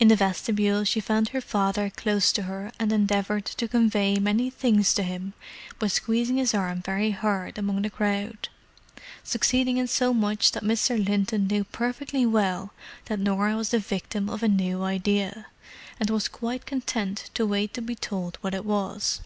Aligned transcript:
In 0.00 0.08
the 0.08 0.16
vestibule 0.16 0.82
she 0.82 0.98
found 0.98 1.28
her 1.28 1.40
father 1.40 1.88
close 1.88 2.32
to 2.32 2.42
her 2.42 2.72
and 2.80 2.92
endeavoured 2.92 3.44
to 3.44 3.68
convey 3.68 4.16
many 4.18 4.50
things 4.50 4.92
to 4.94 5.04
him 5.04 5.32
by 5.78 5.86
squeezing 5.86 6.38
his 6.38 6.54
arm 6.54 6.82
very 6.82 7.12
hard 7.12 7.56
among 7.56 7.82
the 7.82 7.88
crowd, 7.88 8.48
succeeding 9.22 9.76
in 9.76 9.86
so 9.86 10.12
much 10.12 10.50
that 10.50 10.64
Mr. 10.64 10.98
Linton 11.08 11.46
knew 11.46 11.62
perfectly 11.62 12.26
well 12.26 12.72
that 13.04 13.20
Norah 13.20 13.54
was 13.54 13.68
the 13.68 13.78
victim 13.78 14.28
of 14.28 14.42
a 14.42 14.48
new 14.48 14.82
idea—and 14.82 16.10
was 16.10 16.26
quite 16.26 16.66
content 16.66 17.30
to 17.34 17.46
wait 17.46 17.72
to 17.74 17.80
be 17.80 17.94
told 17.94 18.38
what 18.40 18.54
it 18.54 18.64
was. 18.64 19.20